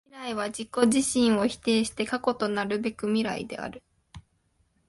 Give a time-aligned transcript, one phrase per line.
[0.09, 3.83] 未来は自己自身を否定して過去となるべく未来である。